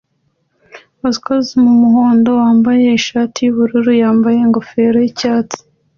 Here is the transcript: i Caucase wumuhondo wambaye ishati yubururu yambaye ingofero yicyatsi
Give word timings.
i 0.97 0.99
Caucase 1.01 1.53
wumuhondo 1.63 2.29
wambaye 2.41 2.85
ishati 2.99 3.37
yubururu 3.41 3.91
yambaye 4.01 4.37
ingofero 4.45 4.97
yicyatsi 5.05 5.59